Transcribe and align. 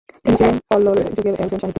তিনি 0.21 0.35
ছিলেন 0.37 0.55
কল্লোল 0.69 0.97
যুগের 1.15 1.35
একজন 1.35 1.57
সাহিত্যিক। 1.57 1.69